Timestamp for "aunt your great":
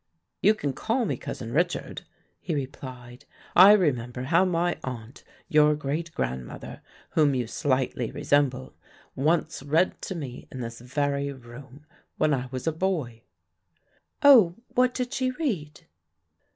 4.83-6.11